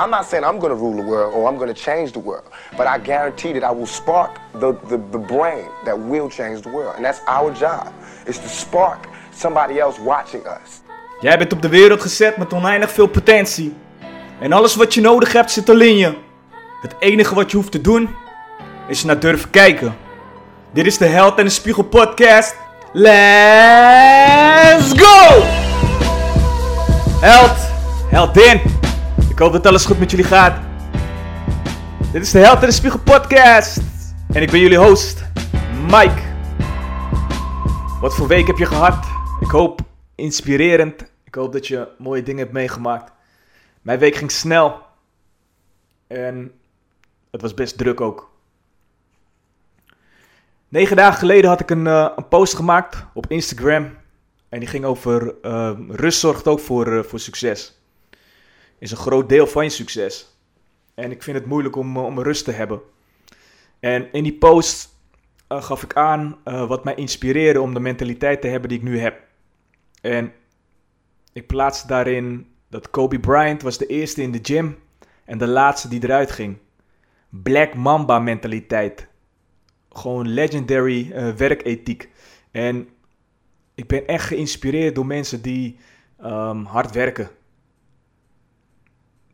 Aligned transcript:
I'm 0.00 0.10
not 0.10 0.26
saying 0.26 0.44
I'm 0.44 0.60
going 0.60 0.70
to 0.70 0.76
rule 0.76 0.96
the 0.96 1.02
world 1.02 1.34
or 1.34 1.48
I'm 1.48 1.56
going 1.56 1.74
to 1.74 1.80
change 1.80 2.12
the 2.12 2.20
world, 2.20 2.44
but 2.76 2.86
I 2.86 2.98
guarantee 2.98 3.52
that 3.52 3.64
I 3.64 3.72
will 3.72 3.86
spark 3.86 4.38
the, 4.52 4.72
the, 4.88 5.00
the 5.10 5.18
brain 5.18 5.66
that 5.84 5.98
will 5.98 6.28
change 6.28 6.62
the 6.62 6.70
world. 6.70 6.94
And 6.96 7.04
that's 7.04 7.20
our 7.26 7.52
job, 7.52 7.92
is 8.26 8.38
to 8.38 8.48
spark 8.48 9.08
somebody 9.32 9.80
else 9.80 10.00
watching 10.00 10.46
us. 10.46 10.80
Jij 11.20 11.38
bent 11.38 11.52
op 11.52 11.62
de 11.62 11.68
wereld 11.68 12.00
gezet 12.00 12.36
met 12.36 12.52
oneindig 12.52 12.90
veel 12.90 13.06
potentie. 13.06 13.76
En 14.40 14.52
alles 14.52 14.76
wat 14.76 14.94
je 14.94 15.00
nodig 15.00 15.32
hebt 15.32 15.50
zit 15.50 15.68
al 15.68 15.80
in 15.80 15.96
je. 15.96 16.16
Het 16.82 16.94
enige 16.98 17.34
wat 17.34 17.50
je 17.50 17.56
hoeft 17.56 17.72
te 17.72 17.80
doen, 17.80 18.08
is 18.88 19.04
naar 19.04 19.18
durven 19.18 19.50
kijken. 19.50 19.96
Dit 20.72 20.86
is 20.86 20.98
de 20.98 21.06
Held 21.06 21.38
en 21.38 21.44
de 21.44 21.50
Spiegel 21.50 21.82
podcast. 21.82 22.56
Let's 22.92 24.92
go! 24.96 25.42
Held, 27.20 27.56
heldin. 28.10 28.77
Ik 29.38 29.44
hoop 29.44 29.52
dat 29.52 29.66
alles 29.66 29.84
goed 29.84 29.98
met 29.98 30.10
jullie 30.10 30.26
gaat. 30.26 30.60
Dit 32.12 32.22
is 32.22 32.30
de 32.30 32.38
Held 32.38 32.60
en 32.60 32.66
de 32.66 32.72
Spiegel 32.72 32.98
podcast. 32.98 33.80
En 34.32 34.42
ik 34.42 34.50
ben 34.50 34.60
jullie 34.60 34.78
host, 34.78 35.24
Mike. 35.86 36.22
Wat 38.00 38.14
voor 38.14 38.28
week 38.28 38.46
heb 38.46 38.56
je 38.56 38.66
gehad? 38.66 39.06
Ik 39.40 39.50
hoop 39.50 39.80
inspirerend. 40.14 41.04
Ik 41.24 41.34
hoop 41.34 41.52
dat 41.52 41.66
je 41.66 41.88
mooie 41.98 42.22
dingen 42.22 42.40
hebt 42.40 42.52
meegemaakt. 42.52 43.12
Mijn 43.82 43.98
week 43.98 44.14
ging 44.14 44.30
snel. 44.30 44.82
En 46.06 46.52
het 47.30 47.40
was 47.40 47.54
best 47.54 47.78
druk 47.78 48.00
ook. 48.00 48.30
Negen 50.68 50.96
dagen 50.96 51.18
geleden 51.18 51.50
had 51.50 51.60
ik 51.60 51.70
een, 51.70 51.86
eh, 51.86 52.08
een 52.16 52.28
post 52.28 52.54
gemaakt 52.54 53.04
op 53.14 53.26
Instagram. 53.28 53.96
En 54.48 54.58
die 54.58 54.68
ging 54.68 54.84
over 54.84 55.34
uh, 55.42 55.70
rust 55.88 56.20
zorgt 56.20 56.48
ook 56.48 56.60
voor, 56.60 56.92
uh, 56.92 57.02
voor 57.02 57.20
succes. 57.20 57.77
Is 58.78 58.90
een 58.90 58.96
groot 58.96 59.28
deel 59.28 59.46
van 59.46 59.64
je 59.64 59.70
succes. 59.70 60.36
En 60.94 61.10
ik 61.10 61.22
vind 61.22 61.36
het 61.36 61.46
moeilijk 61.46 61.76
om, 61.76 61.96
om 61.96 62.20
rust 62.20 62.44
te 62.44 62.52
hebben. 62.52 62.80
En 63.80 64.12
in 64.12 64.22
die 64.22 64.34
post 64.34 64.96
gaf 65.48 65.82
ik 65.82 65.94
aan 65.94 66.38
wat 66.44 66.84
mij 66.84 66.94
inspireerde 66.94 67.60
om 67.60 67.74
de 67.74 67.80
mentaliteit 67.80 68.40
te 68.40 68.48
hebben 68.48 68.68
die 68.68 68.78
ik 68.78 68.84
nu 68.84 68.98
heb. 68.98 69.20
En 70.00 70.32
ik 71.32 71.46
plaatste 71.46 71.86
daarin 71.86 72.46
dat 72.68 72.90
Kobe 72.90 73.20
Bryant 73.20 73.62
was 73.62 73.78
de 73.78 73.86
eerste 73.86 74.22
in 74.22 74.32
de 74.32 74.38
gym 74.42 74.78
en 75.24 75.38
de 75.38 75.46
laatste 75.46 75.88
die 75.88 76.02
eruit 76.02 76.30
ging. 76.30 76.58
Black 77.28 77.74
Mamba 77.74 78.18
mentaliteit. 78.18 79.08
Gewoon 79.90 80.28
legendary 80.28 81.12
uh, 81.12 81.34
werkethiek. 81.34 82.10
En 82.50 82.88
ik 83.74 83.86
ben 83.86 84.06
echt 84.06 84.26
geïnspireerd 84.26 84.94
door 84.94 85.06
mensen 85.06 85.42
die 85.42 85.78
um, 86.24 86.64
hard 86.64 86.92
werken. 86.92 87.30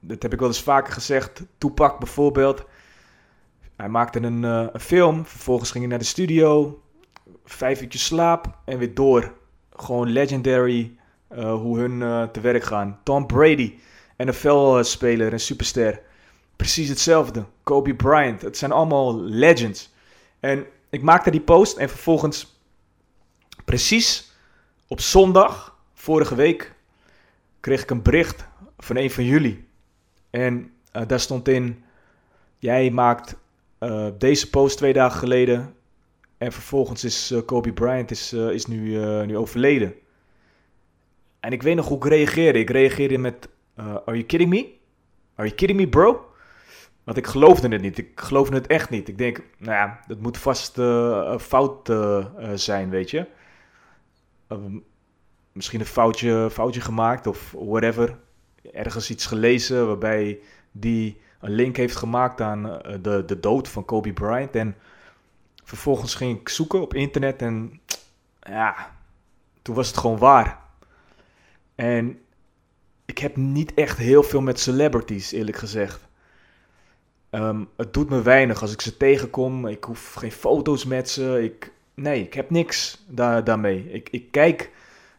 Dat 0.07 0.23
heb 0.23 0.33
ik 0.33 0.39
wel 0.39 0.49
eens 0.49 0.63
vaker 0.63 0.93
gezegd. 0.93 1.43
Tupac 1.59 1.99
bijvoorbeeld. 1.99 2.65
Hij 3.77 3.89
maakte 3.89 4.23
een, 4.23 4.43
uh, 4.43 4.67
een 4.73 4.81
film. 4.81 5.27
Vervolgens 5.27 5.71
ging 5.71 5.83
hij 5.83 5.91
naar 5.91 6.03
de 6.03 6.09
studio. 6.09 6.83
Vijf 7.45 7.83
uurtjes 7.83 8.05
slaap 8.05 8.59
en 8.65 8.79
weer 8.79 8.95
door. 8.95 9.33
Gewoon 9.77 10.09
legendary 10.09 10.97
uh, 11.33 11.55
hoe 11.55 11.79
hun 11.79 12.01
uh, 12.01 12.23
te 12.23 12.41
werk 12.41 12.65
gaan. 12.65 12.99
Tom 13.03 13.27
Brady, 13.27 13.75
NFL-speler 14.17 15.33
en 15.33 15.41
superster. 15.41 16.01
Precies 16.57 16.89
hetzelfde. 16.89 17.45
Kobe 17.63 17.95
Bryant. 17.95 18.43
Het 18.43 18.57
zijn 18.57 18.73
allemaal 18.73 19.21
legends. 19.21 19.93
En 20.41 20.67
ik 20.91 21.03
maakte 21.03 21.31
die 21.31 21.41
post 21.41 21.77
en 21.77 21.89
vervolgens 21.89 22.61
precies 23.65 24.33
op 24.89 25.01
zondag, 25.01 25.77
vorige 25.95 26.35
week, 26.35 26.75
kreeg 27.61 27.83
ik 27.83 27.91
een 27.91 28.03
bericht 28.03 28.47
van 28.79 28.97
een 28.97 29.11
van 29.11 29.25
jullie. 29.25 29.69
En 30.35 30.73
uh, 30.93 31.03
daar 31.07 31.21
stond 31.21 31.49
in, 31.49 31.85
jij 32.59 32.91
maakt 32.91 33.37
uh, 33.81 34.09
deze 34.19 34.51
post 34.51 34.77
twee 34.77 34.93
dagen 34.93 35.19
geleden 35.19 35.75
en 36.39 36.53
vervolgens 36.53 37.05
is 37.05 37.33
uh, 37.33 37.41
Kobe 37.45 37.73
Bryant 37.73 38.11
is, 38.11 38.33
is 38.33 38.67
nu, 38.67 38.99
nu 39.27 39.37
overleden. 39.37 39.95
En 41.41 41.53
ik 41.53 41.63
weet 41.63 41.77
nog 41.77 41.89
hoe 41.89 41.97
ik 41.97 42.05
reageerde. 42.05 42.59
Ik 42.59 42.71
reageerde 42.71 43.19
met, 43.19 43.49
are 43.77 44.03
you 44.05 44.23
kidding 44.23 44.51
me? 44.51 44.73
Are 45.35 45.49
you 45.49 45.55
kidding 45.55 45.81
me 45.81 45.89
bro? 45.89 46.27
Want 47.05 47.17
ik 47.17 47.27
geloofde 47.27 47.69
het 47.69 47.83
niet. 47.83 47.99
Ik 47.99 48.21
geloofde 48.21 48.55
het 48.55 48.67
echt 48.67 48.91
niet. 48.91 49.09
Ik 49.09 49.19
denk, 49.19 49.41
nou 49.59 49.73
ja, 49.73 50.01
dat 50.07 50.21
moet 50.21 50.39
vast 50.39 50.81
fout 51.41 51.93
zijn, 52.55 52.91
weet 52.91 53.11
je. 53.11 53.27
Misschien 55.53 55.81
een 55.81 55.87
foutje, 55.87 56.49
foutje 56.51 56.81
gemaakt 56.81 57.27
of 57.27 57.55
whatever. 57.59 58.19
Ergens 58.73 59.11
iets 59.11 59.27
gelezen 59.27 59.87
waarbij 59.87 60.39
die 60.73 61.21
een 61.41 61.51
link 61.51 61.77
heeft 61.77 61.97
gemaakt 61.97 62.41
aan 62.41 62.63
de, 63.03 63.23
de 63.27 63.41
dood 63.41 63.69
van 63.69 63.85
Kobe 63.85 64.13
Bryant. 64.13 64.57
En 64.57 64.77
vervolgens 65.65 66.15
ging 66.15 66.41
ik 66.41 66.49
zoeken 66.49 66.81
op 66.81 66.95
internet 66.95 67.43
en 67.43 67.81
ja, 68.41 68.97
toen 69.63 69.75
was 69.75 69.89
het 69.89 69.97
gewoon 69.97 70.19
waar. 70.19 70.59
En 71.75 72.19
ik 73.05 73.19
heb 73.19 73.37
niet 73.37 73.75
echt 73.75 73.99
heel 73.99 74.23
veel 74.23 74.41
met 74.41 74.61
celebrities, 74.61 75.33
eerlijk 75.33 75.57
gezegd. 75.57 76.01
Um, 77.31 77.69
het 77.77 77.93
doet 77.93 78.11
me 78.11 78.23
weinig 78.23 78.61
als 78.61 78.73
ik 78.73 78.81
ze 78.81 78.97
tegenkom. 78.97 79.67
Ik 79.67 79.85
hoef 79.85 80.15
geen 80.15 80.33
foto's 80.33 80.85
met 80.85 81.11
ze. 81.11 81.43
Ik, 81.43 81.73
nee, 81.95 82.23
ik 82.23 82.35
heb 82.35 82.51
niks 82.51 83.05
daar, 83.09 83.45
daarmee. 83.45 83.93
Ik, 83.93 84.09
ik 84.11 84.31
kijk 84.31 84.71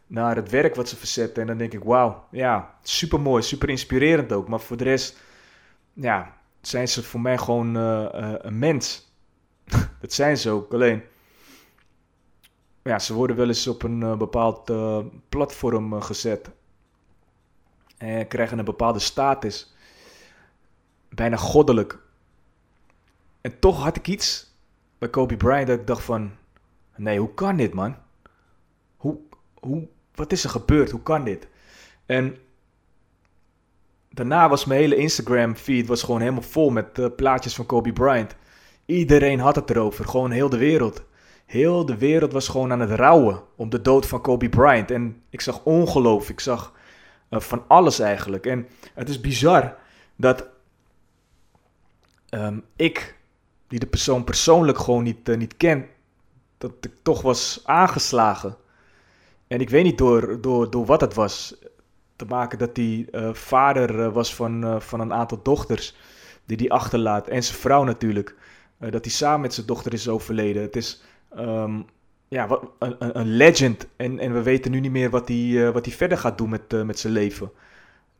naar 0.06 0.36
het 0.36 0.50
werk 0.50 0.74
wat 0.74 0.88
ze 0.88 0.96
verzetten 0.96 1.42
en 1.42 1.48
dan 1.48 1.58
denk 1.58 1.72
ik, 1.72 1.84
wauw, 1.84 2.24
ja, 2.30 2.74
super 2.82 3.20
mooi, 3.20 3.42
super 3.42 3.68
inspirerend 3.68 4.32
ook. 4.32 4.48
Maar 4.48 4.60
voor 4.60 4.76
de 4.76 4.84
rest, 4.84 5.20
ja, 5.92 6.36
zijn 6.60 6.88
ze 6.88 7.02
voor 7.02 7.20
mij 7.20 7.38
gewoon 7.38 7.76
uh, 7.76 8.08
uh, 8.14 8.34
een 8.38 8.58
mens. 8.58 9.12
dat 10.00 10.12
zijn 10.12 10.36
ze 10.36 10.50
ook. 10.50 10.72
Alleen, 10.72 11.02
ja, 12.82 12.98
ze 12.98 13.14
worden 13.14 13.36
wel 13.36 13.46
eens 13.46 13.66
op 13.66 13.82
een 13.82 14.00
uh, 14.00 14.16
bepaald 14.16 14.72
platform 15.28 16.00
gezet 16.00 16.50
en 17.96 18.28
krijgen 18.28 18.58
een 18.58 18.64
bepaalde 18.64 18.98
status. 18.98 19.74
Bijna 21.08 21.36
goddelijk. 21.36 21.98
En 23.40 23.58
toch 23.58 23.82
had 23.82 23.96
ik 23.96 24.08
iets 24.08 24.54
bij 24.98 25.10
Kobe 25.10 25.36
Bryant 25.36 25.66
dat 25.66 25.78
ik 25.78 25.86
dacht 25.86 26.02
van... 26.02 26.30
Nee, 26.96 27.18
hoe 27.18 27.34
kan 27.34 27.56
dit, 27.56 27.74
man? 27.74 27.96
Hoe, 28.96 29.18
hoe, 29.60 29.88
wat 30.16 30.32
is 30.32 30.44
er 30.44 30.50
gebeurd? 30.50 30.90
Hoe 30.90 31.02
kan 31.02 31.24
dit? 31.24 31.48
En 32.06 32.36
daarna 34.10 34.48
was 34.48 34.64
mijn 34.64 34.80
hele 34.80 34.96
Instagram 34.96 35.56
feed 35.56 35.86
was 35.86 36.02
gewoon 36.02 36.20
helemaal 36.20 36.42
vol 36.42 36.70
met 36.70 36.98
uh, 36.98 37.06
plaatjes 37.16 37.54
van 37.54 37.66
Kobe 37.66 37.92
Bryant. 37.92 38.36
Iedereen 38.84 39.40
had 39.40 39.56
het 39.56 39.70
erover, 39.70 40.04
gewoon 40.04 40.30
heel 40.30 40.48
de 40.48 40.58
wereld. 40.58 41.02
Heel 41.46 41.86
de 41.86 41.96
wereld 41.96 42.32
was 42.32 42.48
gewoon 42.48 42.72
aan 42.72 42.80
het 42.80 42.90
rouwen 42.90 43.42
om 43.56 43.70
de 43.70 43.80
dood 43.80 44.06
van 44.06 44.20
Kobe 44.20 44.48
Bryant. 44.48 44.90
En 44.90 45.22
ik 45.30 45.40
zag 45.40 45.64
ongeloof, 45.64 46.30
ik 46.30 46.40
zag 46.40 46.72
uh, 47.30 47.40
van 47.40 47.64
alles 47.68 47.98
eigenlijk. 47.98 48.46
En 48.46 48.68
het 48.94 49.08
is 49.08 49.20
bizar 49.20 49.76
dat 50.16 50.46
um, 52.30 52.64
ik 52.76 53.16
die 53.68 53.78
de 53.78 53.86
persoon 53.86 54.24
persoonlijk 54.24 54.78
gewoon 54.78 55.02
niet, 55.02 55.28
uh, 55.28 55.36
niet 55.36 55.56
ken, 55.56 55.86
dat 56.58 56.72
ik 56.80 56.92
toch 57.02 57.22
was 57.22 57.60
aangeslagen. 57.64 58.56
En 59.46 59.60
ik 59.60 59.70
weet 59.70 59.84
niet 59.84 59.98
door, 59.98 60.40
door, 60.40 60.70
door 60.70 60.86
wat 60.86 61.00
het 61.00 61.14
was. 61.14 61.58
Te 62.16 62.24
maken 62.24 62.58
dat 62.58 62.76
hij 62.76 63.08
uh, 63.12 63.34
vader 63.34 63.98
uh, 63.98 64.12
was 64.12 64.34
van, 64.34 64.82
van 64.82 65.00
een 65.00 65.12
aantal 65.12 65.40
dochters 65.42 65.96
die 66.44 66.56
hij 66.56 66.68
achterlaat. 66.68 67.28
En 67.28 67.42
zijn 67.42 67.58
vrouw 67.58 67.84
natuurlijk. 67.84 68.34
dat 68.78 69.04
hij 69.04 69.12
samen 69.12 69.40
met 69.40 69.54
zijn 69.54 69.66
dochter 69.66 69.92
is 69.92 70.08
overleden. 70.08 70.62
Het 70.62 70.76
is 70.76 71.02
um, 71.38 71.86
ja, 72.28 72.58
een, 72.78 73.18
een, 73.18 73.36
legend. 73.36 73.86
En, 73.96 74.18
en 74.18 74.32
we 74.32 74.42
weten 74.42 74.70
nu 74.70 74.80
niet 74.80 74.90
meer 74.90 75.10
wat 75.10 75.28
hij, 75.28 75.72
wat 75.72 75.84
hij 75.84 75.94
verder 75.94 76.18
gaat 76.18 76.38
doen 76.38 76.48
met, 76.48 76.84
met 76.84 76.98
zijn 76.98 77.12
leven. 77.12 77.50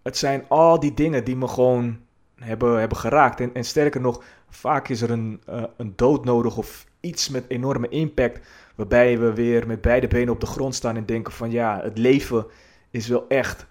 Het 0.03 0.16
zijn 0.16 0.44
al 0.48 0.81
die 0.81 0.94
dingen 0.94 1.25
die 1.25 1.36
me 1.36 1.48
gewoon 1.48 1.98
hebben, 2.34 2.78
hebben 2.78 2.98
geraakt. 2.98 3.41
En, 3.41 3.54
en 3.54 3.65
sterker 3.65 4.01
nog, 4.01 4.22
vaak 4.48 4.89
is 4.89 5.03
er 5.03 5.10
een, 5.10 5.43
uh, 5.48 5.65
een 5.77 5.93
dood 5.97 6.25
nodig 6.25 6.57
of 6.57 6.87
iets 7.01 7.28
met 7.28 7.45
enorme 7.48 7.89
impact. 7.89 8.47
Waarbij 8.75 9.19
we 9.19 9.33
weer 9.33 9.66
met 9.66 9.81
beide 9.81 10.07
benen 10.07 10.34
op 10.34 10.41
de 10.41 10.47
grond 10.47 10.75
staan 10.75 10.97
en 10.97 11.07
denken 11.07 11.33
van 11.33 11.51
ja, 11.51 11.81
het 11.83 11.98
leven 11.98 12.47
is 12.91 13.09
wel 13.09 13.28
echt 13.28 13.66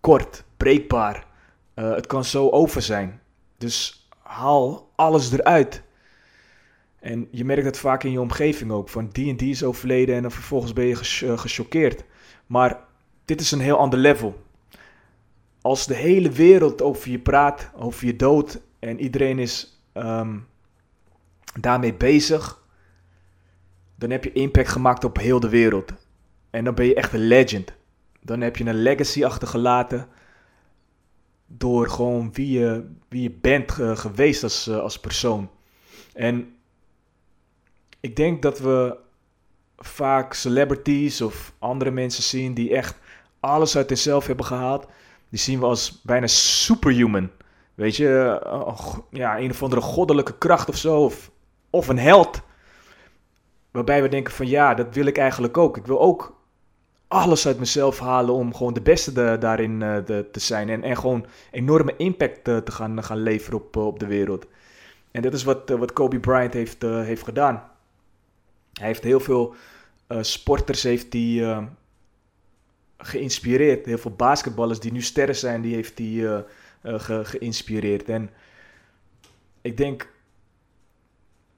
kort, 0.00 0.44
breekbaar. 0.56 1.26
Uh, 1.74 1.94
het 1.94 2.06
kan 2.06 2.24
zo 2.24 2.48
over 2.48 2.82
zijn. 2.82 3.20
Dus 3.58 4.08
haal 4.22 4.90
alles 4.94 5.32
eruit. 5.32 5.82
En 7.00 7.28
je 7.30 7.44
merkt 7.44 7.64
het 7.64 7.78
vaak 7.78 8.04
in 8.04 8.10
je 8.12 8.20
omgeving 8.20 8.70
ook. 8.70 8.88
Van 8.88 9.08
die 9.12 9.30
en 9.30 9.36
die 9.36 9.50
is 9.50 9.64
overleden 9.64 10.14
en 10.14 10.22
dan 10.22 10.30
vervolgens 10.30 10.72
ben 10.72 10.86
je 10.86 11.26
eh, 11.26 11.38
gechoqueerd. 11.38 12.04
Maar 12.46 12.80
dit 13.24 13.40
is 13.40 13.50
een 13.50 13.60
heel 13.60 13.78
ander 13.78 13.98
level 13.98 14.36
als 15.68 15.86
de 15.86 15.94
hele 15.94 16.30
wereld 16.30 16.82
over 16.82 17.10
je 17.10 17.18
praat, 17.18 17.70
over 17.76 18.06
je 18.06 18.16
dood 18.16 18.60
en 18.78 19.00
iedereen 19.00 19.38
is 19.38 19.77
um, 20.06 20.46
daarmee 21.60 21.94
bezig, 21.94 22.62
dan 23.94 24.10
heb 24.10 24.24
je 24.24 24.32
impact 24.32 24.68
gemaakt 24.68 25.04
op 25.04 25.16
heel 25.16 25.40
de 25.40 25.48
wereld. 25.48 25.92
En 26.50 26.64
dan 26.64 26.74
ben 26.74 26.86
je 26.86 26.94
echt 26.94 27.12
een 27.12 27.26
legend. 27.26 27.72
Dan 28.20 28.40
heb 28.40 28.56
je 28.56 28.64
een 28.64 28.82
legacy 28.82 29.24
achtergelaten 29.24 30.08
door 31.46 31.88
gewoon 31.88 32.32
wie 32.32 32.58
je, 32.58 32.90
wie 33.08 33.22
je 33.22 33.30
bent 33.30 33.72
geweest 33.72 34.42
als, 34.42 34.70
als 34.70 35.00
persoon. 35.00 35.50
En 36.12 36.56
ik 38.00 38.16
denk 38.16 38.42
dat 38.42 38.58
we 38.58 38.96
vaak 39.76 40.34
celebrities 40.34 41.20
of 41.20 41.52
andere 41.58 41.90
mensen 41.90 42.22
zien 42.22 42.54
die 42.54 42.74
echt 42.74 42.96
alles 43.40 43.76
uit 43.76 43.88
zichzelf 43.88 44.26
hebben 44.26 44.44
gehaald. 44.44 44.86
Die 45.28 45.38
zien 45.38 45.58
we 45.58 45.64
als 45.64 46.00
bijna 46.02 46.26
superhuman. 46.26 47.30
Weet 47.78 47.96
je, 47.96 48.40
uh, 48.44 48.94
ja, 49.10 49.38
een 49.38 49.50
of 49.50 49.62
andere 49.62 49.80
goddelijke 49.80 50.38
kracht 50.38 50.68
of 50.68 50.76
zo. 50.76 51.12
Of, 51.70 51.88
een 51.88 51.98
held. 51.98 52.40
Waarbij 53.70 54.02
we 54.02 54.08
denken 54.08 54.32
van 54.32 54.46
ja, 54.46 54.74
dat 54.74 54.94
wil 54.94 55.06
ik 55.06 55.18
eigenlijk 55.18 55.56
ook. 55.56 55.76
Ik 55.76 55.86
wil 55.86 56.00
ook 56.00 56.40
alles 57.08 57.46
uit 57.46 57.58
mezelf 57.58 57.98
halen 57.98 58.34
om 58.34 58.54
gewoon 58.54 58.74
de 58.74 58.80
beste 58.80 59.38
daarin 59.38 59.80
uh, 59.80 59.96
te 60.06 60.40
zijn. 60.40 60.68
En, 60.68 60.82
en 60.82 60.96
gewoon 60.96 61.26
enorme 61.50 61.96
impact 61.96 62.48
uh, 62.48 62.56
te 62.56 62.72
gaan, 62.72 63.04
gaan 63.04 63.22
leveren 63.22 63.58
op, 63.58 63.76
op 63.76 63.98
de 63.98 64.06
wereld. 64.06 64.46
En 65.10 65.22
dat 65.22 65.32
is 65.32 65.44
wat, 65.44 65.68
wat 65.68 65.92
Kobe 65.92 66.20
Bryant 66.20 66.52
heeft, 66.52 66.82
heeft 66.82 67.24
gedaan. 67.24 67.70
Hij 68.72 68.86
heeft 68.86 69.04
heel 69.04 69.20
veel 69.20 69.54
sporters 70.20 70.82
heeft 70.82 71.10
die, 71.10 71.44
geïnspireerd. 72.98 73.86
Heel 73.86 73.98
veel 73.98 74.14
basketballers 74.16 74.80
die 74.80 74.92
nu 74.92 75.02
sterren 75.02 75.36
zijn, 75.36 75.60
die 75.60 75.74
heeft 75.74 75.98
hij 75.98 76.44
geïnspireerd. 76.82 78.08
En 78.08 78.30
ik 79.60 79.76
denk 79.76 80.08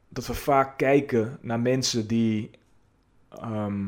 dat 0.08 0.26
we 0.26 0.34
vaak 0.34 0.78
kijken 0.78 1.38
naar 1.40 1.60
mensen 1.60 2.06
die 2.06 2.50
ehm, 3.28 3.86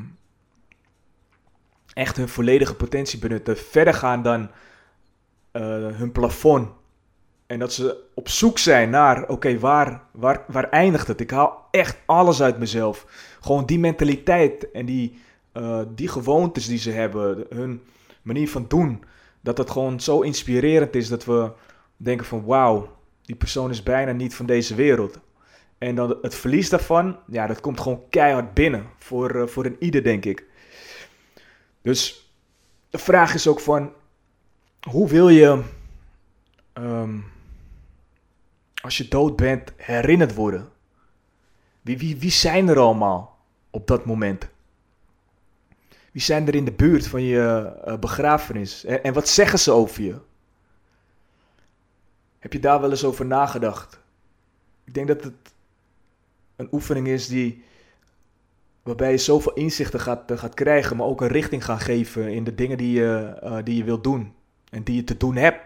echt 1.94 2.16
hun 2.16 2.28
volledige 2.28 2.74
potentie 2.74 3.18
benutten, 3.18 3.56
verder 3.56 3.94
gaan 3.94 4.22
dan 4.22 4.40
uh, 5.52 5.62
hun 5.96 6.12
plafond. 6.12 6.68
En 7.46 7.58
dat 7.58 7.72
ze 7.72 8.04
op 8.14 8.28
zoek 8.28 8.58
zijn 8.58 8.90
naar, 8.90 9.28
oké, 9.28 9.58
waar, 9.58 10.02
waar, 10.10 10.44
waar 10.46 10.68
eindigt 10.68 11.06
het? 11.06 11.20
Ik 11.20 11.30
haal 11.30 11.68
echt 11.70 11.98
alles 12.06 12.42
uit 12.42 12.58
mezelf. 12.58 13.06
Gewoon 13.40 13.66
die 13.66 13.78
mentaliteit 13.78 14.70
en 14.70 14.86
die, 14.86 15.18
uh, 15.52 15.80
die 15.88 16.08
gewoontes 16.08 16.66
die 16.66 16.78
ze 16.78 16.90
hebben, 16.90 17.46
hun 17.48 17.82
manier 18.22 18.48
van 18.48 18.64
doen. 18.68 19.04
Dat 19.42 19.58
het 19.58 19.70
gewoon 19.70 20.00
zo 20.00 20.20
inspirerend 20.20 20.94
is 20.94 21.08
dat 21.08 21.24
we 21.24 21.52
denken 21.96 22.26
van 22.26 22.44
wauw, 22.44 22.96
die 23.22 23.36
persoon 23.36 23.70
is 23.70 23.82
bijna 23.82 24.12
niet 24.12 24.34
van 24.34 24.46
deze 24.46 24.74
wereld. 24.74 25.18
En 25.78 25.94
dan 25.94 26.18
het 26.22 26.34
verlies 26.34 26.68
daarvan, 26.68 27.18
ja, 27.26 27.46
dat 27.46 27.60
komt 27.60 27.80
gewoon 27.80 28.08
keihard 28.10 28.54
binnen. 28.54 28.86
Voor, 28.98 29.36
uh, 29.36 29.46
voor 29.46 29.64
een 29.64 29.76
ieder, 29.78 30.02
denk 30.02 30.24
ik. 30.24 30.44
Dus 31.82 32.30
de 32.90 32.98
vraag 32.98 33.34
is 33.34 33.46
ook 33.46 33.60
van, 33.60 33.92
hoe 34.88 35.08
wil 35.08 35.28
je, 35.28 35.62
um, 36.74 37.24
als 38.82 38.96
je 38.96 39.08
dood 39.08 39.36
bent, 39.36 39.72
herinnerd 39.76 40.34
worden? 40.34 40.68
Wie, 41.80 41.98
wie, 41.98 42.16
wie 42.18 42.30
zijn 42.30 42.68
er 42.68 42.78
allemaal 42.78 43.38
op 43.70 43.86
dat 43.86 44.04
moment? 44.04 44.50
Wie 46.12 46.22
zijn 46.22 46.46
er 46.46 46.54
in 46.54 46.64
de 46.64 46.72
buurt 46.72 47.06
van 47.06 47.22
je 47.22 47.72
uh, 47.86 47.98
begrafenis? 47.98 48.84
En, 48.84 49.12
wat 49.12 49.28
zeggen 49.28 49.58
ze 49.58 49.70
over 49.70 50.02
je? 50.02 50.16
Heb 52.38 52.52
je 52.52 52.58
daar 52.58 52.80
wel 52.80 52.90
eens 52.90 53.04
over 53.04 53.26
nagedacht? 53.26 54.00
Ik 54.84 54.94
denk 54.94 55.08
dat 55.08 55.24
het 55.24 55.54
een 56.56 56.68
oefening 56.72 57.06
is 57.06 57.28
die, 57.28 57.64
waarbij 58.82 59.10
je 59.10 59.18
zoveel 59.18 59.52
inzichten 59.52 60.00
gaat, 60.00 60.30
uh, 60.30 60.38
gaat 60.38 60.54
krijgen, 60.54 60.96
maar 60.96 61.06
ook 61.06 61.20
een 61.20 61.28
richting 61.28 61.64
gaat 61.64 61.80
geven 61.80 62.32
in 62.32 62.44
de 62.44 62.54
dingen 62.54 62.78
die 62.78 62.92
je, 62.92 63.40
uh, 63.42 63.58
die 63.64 63.76
je 63.76 63.84
wilt 63.84 64.04
doen 64.04 64.34
en 64.70 64.82
die 64.82 64.96
je 64.96 65.04
te 65.04 65.16
doen 65.16 65.36
hebt 65.36 65.64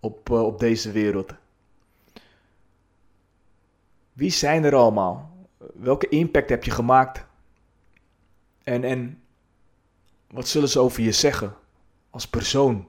op, 0.00 0.30
op 0.30 0.58
deze 0.58 0.92
wereld. 0.92 1.34
Wie 4.12 4.30
zijn 4.30 4.64
er 4.64 4.74
allemaal? 4.74 5.46
Welke 5.74 6.08
impact 6.08 6.48
heb 6.48 6.64
je 6.64 6.70
gemaakt? 6.70 7.24
En, 8.62 8.84
en 8.84 9.22
wat 10.34 10.48
zullen 10.48 10.68
ze 10.68 10.80
over 10.80 11.02
je 11.02 11.12
zeggen 11.12 11.54
als 12.10 12.28
persoon? 12.28 12.88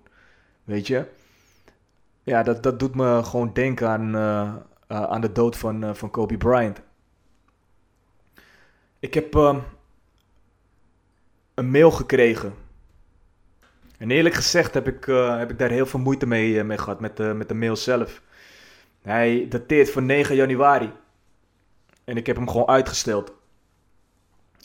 Weet 0.64 0.88
je? 0.88 1.06
Ja, 2.24 2.44
dat, 2.44 2.64
dat 2.64 2.80
doet 2.80 2.96
me 2.96 3.24
gewoon 3.24 3.54
denken 3.54 3.90
aan, 3.90 4.16
uh, 4.16 4.54
uh, 4.92 5.04
aan 5.04 5.22
de 5.22 5.32
dood 5.32 5.58
van, 5.58 5.84
uh, 5.84 5.94
van 5.94 6.12
Kobe 6.12 6.38
Bryant. 6.38 6.82
Ik 9.00 9.14
heb 9.14 9.36
ehm, 9.36 9.60
een 11.54 11.72
mail 11.72 11.92
gekregen. 11.92 12.54
En 13.98 14.12
eerlijk 14.12 14.36
gezegd 14.36 14.74
heb 14.74 14.88
ik, 14.88 15.06
heb 15.40 15.50
ik 15.50 15.60
daar 15.60 15.70
heel 15.70 15.86
veel 15.86 16.00
moeite 16.00 16.26
mee, 16.26 16.64
mee 16.64 16.78
gehad 16.78 17.00
met, 17.00 17.18
de 17.18 17.24
met 17.24 17.48
de 17.48 17.54
mail 17.54 17.76
zelf. 17.76 18.22
Hij 19.02 19.46
dateert 19.50 19.92
van 19.92 20.06
9 20.06 20.36
januari. 20.36 20.92
En 22.04 22.18
ik 22.18 22.26
heb 22.26 22.36
hem 22.36 22.50
gewoon 22.50 22.68
uitgesteld. 22.68 23.34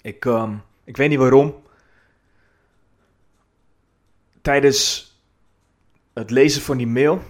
Ik, 0.03 0.25
ehm, 0.25 0.55
ik 0.85 0.97
weet 0.97 1.09
niet 1.09 1.19
waarom 1.19 1.55
tijdens 4.43 5.11
het 6.13 6.31
lezen 6.31 6.63
van 6.63 6.77
die 6.77 6.87
mail, 6.87 7.23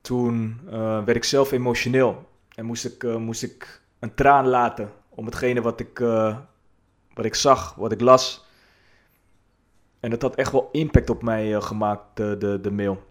toen 0.00 0.60
uh, 0.66 1.04
werd 1.04 1.16
ik 1.16 1.24
zelf 1.24 1.52
emotioneel. 1.52 2.28
En 2.54 2.64
moest 2.64 2.84
ik, 2.84 3.02
uh, 3.02 3.16
moest 3.16 3.42
ik 3.42 3.82
een 3.98 4.14
traan 4.14 4.46
laten 4.46 4.92
om 5.08 5.24
hetgene 5.24 5.60
wat 5.60 5.80
ik, 5.80 6.00
uh, 6.00 6.38
wat 7.14 7.24
ik 7.24 7.34
zag, 7.34 7.74
wat 7.74 7.92
ik 7.92 8.00
las. 8.00 8.48
En 10.00 10.10
dat 10.10 10.22
had 10.22 10.34
echt 10.34 10.52
wel 10.52 10.68
impact 10.72 11.10
op 11.10 11.22
mij 11.22 11.60
gemaakt, 11.60 12.16
de, 12.16 12.36
de, 12.38 12.60
de 12.60 12.70
mail. 12.70 13.08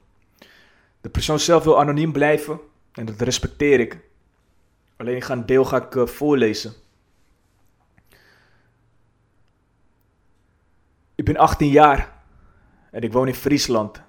De 1.01 1.09
persoon 1.09 1.39
zelf 1.39 1.63
wil 1.63 1.79
anoniem 1.79 2.11
blijven 2.11 2.59
en 2.91 3.05
dat 3.05 3.21
respecteer 3.21 3.79
ik. 3.79 3.99
Alleen 4.97 5.15
ik 5.15 5.27
een 5.27 5.45
deel 5.45 5.65
ga 5.65 5.87
ik 5.89 6.07
voorlezen. 6.09 6.73
Ik 11.19 11.25
ben 11.25 11.37
18 11.37 11.69
jaar 11.69 12.21
en 12.91 13.01
ik 13.01 13.13
woon 13.13 13.27
in 13.27 13.33
Friesland. 13.33 14.01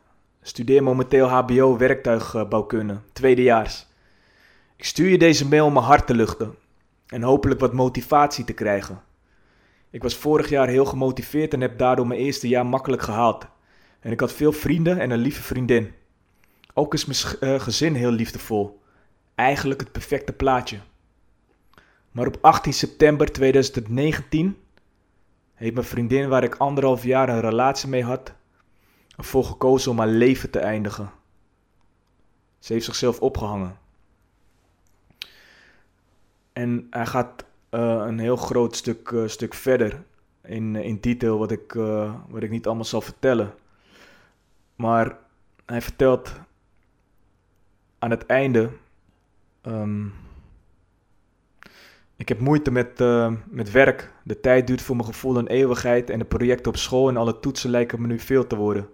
Studeer 0.42 0.82
momenteel 0.82 1.28
HBO 1.28 1.76
werktuigbouwkunde, 1.76 2.98
tweedejaars. 3.12 3.86
Ik 4.76 4.84
stuur 4.84 5.08
je 5.08 5.18
deze 5.18 5.48
mail 5.48 5.66
om 5.66 5.72
mijn 5.72 5.84
hart 5.84 6.06
te 6.06 6.14
luchten 6.14 6.54
en 7.06 7.22
hopelijk 7.22 7.60
wat 7.60 7.72
motivatie 7.72 8.44
te 8.44 8.52
krijgen. 8.52 9.02
Ik 9.90 10.02
was 10.02 10.16
vorig 10.16 10.48
jaar 10.48 10.68
heel 10.68 10.84
gemotiveerd 10.84 11.54
en 11.54 11.60
heb 11.60 11.78
daardoor 11.78 12.06
mijn 12.06 12.20
eerste 12.20 12.48
jaar 12.48 12.66
makkelijk 12.66 13.02
gehaald. 13.02 13.46
En 14.00 14.12
ik 14.12 14.20
had 14.20 14.32
veel 14.32 14.52
vrienden 14.52 14.98
en 14.98 15.10
een 15.10 15.18
lieve 15.18 15.42
vriendin. 15.42 15.92
Ook 16.74 16.94
is 16.94 17.04
mijn 17.04 17.52
uh, 17.54 17.60
gezin 17.60 17.94
heel 17.94 18.12
liefdevol. 18.12 18.80
Eigenlijk 19.34 19.80
het 19.80 19.92
perfecte 19.92 20.32
plaatje. 20.32 20.78
Maar 22.10 22.26
op 22.26 22.38
18 22.40 22.72
september 22.72 23.32
2019 23.32 24.56
heeft 25.60 25.74
mijn 25.74 25.86
vriendin, 25.86 26.28
waar 26.28 26.44
ik 26.44 26.54
anderhalf 26.54 27.04
jaar 27.04 27.28
een 27.28 27.40
relatie 27.40 27.88
mee 27.88 28.04
had, 28.04 28.32
ervoor 29.16 29.44
gekozen 29.44 29.90
om 29.90 29.98
haar 29.98 30.08
leven 30.08 30.50
te 30.50 30.58
eindigen. 30.58 31.10
Ze 32.58 32.72
heeft 32.72 32.84
zichzelf 32.84 33.20
opgehangen. 33.20 33.78
En 36.52 36.86
hij 36.90 37.06
gaat 37.06 37.44
uh, 37.70 37.80
een 38.06 38.18
heel 38.18 38.36
groot 38.36 38.76
stuk, 38.76 39.10
uh, 39.10 39.28
stuk 39.28 39.54
verder 39.54 40.02
in, 40.42 40.76
in 40.76 41.00
detail, 41.00 41.38
wat 41.38 41.50
ik, 41.50 41.72
wat 42.28 42.42
ik 42.42 42.50
niet 42.50 42.66
allemaal 42.66 42.84
zal 42.84 43.00
vertellen. 43.00 43.54
Maar 44.76 45.18
hij 45.66 45.80
vertelt 45.80 46.32
aan 47.98 48.10
het 48.10 48.26
einde. 48.26 48.70
Um, 49.62 50.14
ik 52.20 52.28
heb 52.28 52.40
moeite 52.40 52.70
met, 52.70 53.00
uh, 53.00 53.32
met 53.48 53.70
werk. 53.70 54.12
De 54.24 54.40
tijd 54.40 54.66
duurt 54.66 54.82
voor 54.82 54.96
mijn 54.96 55.08
gevoel 55.08 55.36
een 55.36 55.46
eeuwigheid 55.46 56.10
en 56.10 56.18
de 56.18 56.24
projecten 56.24 56.72
op 56.72 56.76
school 56.76 57.08
en 57.08 57.16
alle 57.16 57.40
toetsen 57.40 57.70
lijken 57.70 58.00
me 58.00 58.06
nu 58.06 58.18
veel 58.18 58.46
te 58.46 58.56
worden. 58.56 58.88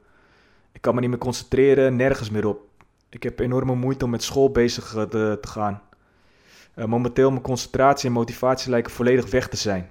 Ik 0.73 0.81
kan 0.81 0.95
me 0.95 1.01
niet 1.01 1.11
meer 1.11 1.19
concentreren, 1.19 1.97
nergens 1.97 2.31
meer 2.31 2.47
op. 2.47 2.61
Ik 3.09 3.23
heb 3.23 3.39
enorme 3.39 3.75
moeite 3.75 4.05
om 4.05 4.11
met 4.11 4.23
school 4.23 4.51
bezig 4.51 4.89
te, 5.11 5.39
te 5.41 5.49
gaan. 5.49 5.83
Uh, 6.77 6.85
momenteel 6.85 7.31
mijn 7.31 7.43
concentratie 7.43 8.09
en 8.09 8.15
motivatie 8.15 8.71
lijken 8.71 8.93
volledig 8.93 9.31
weg 9.31 9.49
te 9.49 9.57
zijn. 9.57 9.91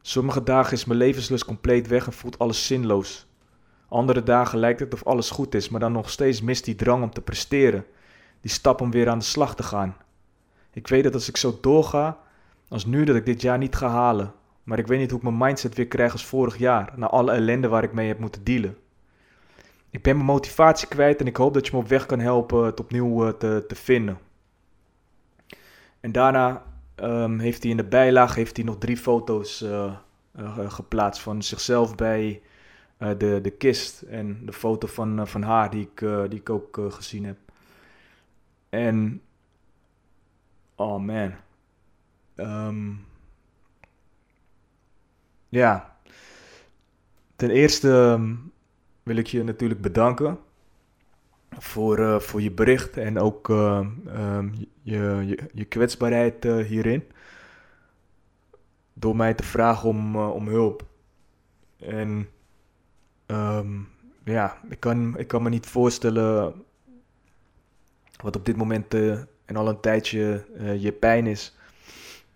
Sommige 0.00 0.42
dagen 0.42 0.72
is 0.72 0.84
mijn 0.84 0.98
levenslust 0.98 1.44
compleet 1.44 1.86
weg 1.86 2.06
en 2.06 2.12
voelt 2.12 2.38
alles 2.38 2.66
zinloos. 2.66 3.26
Andere 3.88 4.22
dagen 4.22 4.58
lijkt 4.58 4.80
het 4.80 4.94
of 4.94 5.04
alles 5.04 5.30
goed 5.30 5.54
is, 5.54 5.68
maar 5.68 5.80
dan 5.80 5.92
nog 5.92 6.10
steeds 6.10 6.42
mist 6.42 6.64
die 6.64 6.74
drang 6.74 7.02
om 7.02 7.10
te 7.10 7.20
presteren. 7.20 7.84
Die 8.40 8.50
stap 8.50 8.80
om 8.80 8.90
weer 8.90 9.08
aan 9.08 9.18
de 9.18 9.24
slag 9.24 9.54
te 9.54 9.62
gaan. 9.62 9.96
Ik 10.76 10.88
weet 10.88 11.04
dat 11.04 11.14
als 11.14 11.28
ik 11.28 11.36
zo 11.36 11.58
doorga, 11.60 12.18
als 12.68 12.86
nu, 12.86 13.04
dat 13.04 13.16
ik 13.16 13.24
dit 13.24 13.40
jaar 13.40 13.58
niet 13.58 13.76
ga 13.76 13.88
halen. 13.88 14.32
Maar 14.62 14.78
ik 14.78 14.86
weet 14.86 14.98
niet 14.98 15.10
hoe 15.10 15.18
ik 15.18 15.24
mijn 15.24 15.38
mindset 15.38 15.74
weer 15.74 15.86
krijg 15.86 16.12
als 16.12 16.24
vorig 16.24 16.56
jaar, 16.56 16.92
na 16.96 17.06
alle 17.06 17.32
ellende 17.32 17.68
waar 17.68 17.82
ik 17.82 17.92
mee 17.92 18.08
heb 18.08 18.18
moeten 18.18 18.44
dealen. 18.44 18.76
Ik 19.90 20.02
ben 20.02 20.14
mijn 20.14 20.26
motivatie 20.26 20.88
kwijt 20.88 21.20
en 21.20 21.26
ik 21.26 21.36
hoop 21.36 21.54
dat 21.54 21.66
je 21.66 21.72
me 21.72 21.78
op 21.78 21.88
weg 21.88 22.06
kan 22.06 22.18
helpen 22.18 22.64
het 22.64 22.80
opnieuw 22.80 23.26
uh, 23.26 23.32
te, 23.32 23.64
te 23.68 23.74
vinden. 23.74 24.18
En 26.00 26.12
daarna 26.12 26.62
um, 26.96 27.38
heeft 27.38 27.62
hij 27.62 27.70
in 27.70 27.76
de 27.76 27.84
bijlage 27.84 28.38
heeft 28.38 28.56
hij 28.56 28.64
nog 28.64 28.78
drie 28.78 28.96
foto's 28.96 29.62
uh, 29.62 29.92
uh, 30.38 30.70
geplaatst 30.70 31.22
van 31.22 31.42
zichzelf 31.42 31.94
bij 31.94 32.42
eh, 32.96 33.10
de, 33.18 33.38
de 33.42 33.50
kist 33.50 34.02
en 34.02 34.40
de 34.44 34.52
foto 34.52 34.86
van, 34.86 35.18
eh, 35.18 35.26
van 35.26 35.42
haar 35.42 35.70
die 35.70 35.88
ik, 35.92 36.00
eh, 36.00 36.22
die 36.28 36.38
ik 36.38 36.50
ook 36.50 36.78
eh, 36.78 36.92
gezien 36.92 37.24
heb. 37.24 37.36
En, 38.68 39.20
oh 40.76 40.98
man. 40.98 41.34
Ehm, 42.34 42.92
ja, 45.48 45.96
ten 47.36 47.50
eerste 47.50 47.90
ehm, 47.90 48.34
wil 49.02 49.16
ik 49.16 49.26
je 49.26 49.42
natuurlijk 49.44 49.80
bedanken 49.80 50.38
voor, 51.58 51.98
eh, 51.98 52.20
voor 52.20 52.42
je 52.42 52.50
bericht 52.50 52.96
en 52.96 53.18
ook 53.18 53.50
ehm, 53.50 54.48
je, 54.82 55.48
je, 55.52 55.64
kwetsbaarheid 55.64 56.44
eh, 56.44 56.56
hierin. 56.56 57.04
Door 58.92 59.16
mij 59.16 59.34
te 59.34 59.42
vragen 59.42 59.88
om, 59.88 60.14
eh, 60.14 60.30
om 60.30 60.48
hulp. 60.48 60.84
En 61.78 62.28
ja, 64.24 64.58
ik 64.68 64.80
kan, 64.80 65.18
ik 65.18 65.28
kan 65.28 65.42
me 65.42 65.48
niet 65.48 65.66
voorstellen 65.66 66.54
wat 68.22 68.36
op 68.36 68.44
dit 68.44 68.56
moment 68.56 68.94
en 69.46 69.56
al 69.56 69.68
een 69.68 69.80
tijdje 69.80 70.46
eh, 70.56 70.82
je 70.82 70.92
pijn 70.92 71.26
is. 71.26 71.54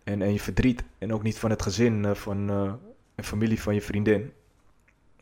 En, 0.04 0.22
en 0.22 0.32
je 0.32 0.40
verdriet. 0.40 0.82
En 0.98 1.12
ook 1.12 1.22
niet 1.22 1.38
van 1.38 1.50
het 1.50 1.62
gezin 1.62 2.04
eh, 2.04 2.14
van, 2.14 2.50
eh, 2.50 2.72
en 3.14 3.24
familie 3.24 3.62
van 3.62 3.74
je 3.74 3.82
vriendin. 3.82 4.32